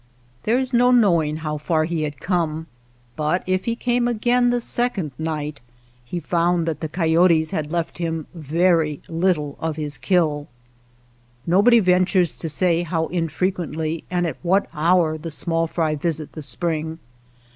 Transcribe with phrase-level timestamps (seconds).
[0.45, 2.65] There was no knowing how far he had come,
[3.15, 5.61] but if he came again the second night
[6.03, 10.47] he found that the coyotes had left him very Httle of his kill.
[11.45, 16.41] Nobody ventures to say how infrequently and at what hour the small fry visit the
[16.41, 16.97] spring.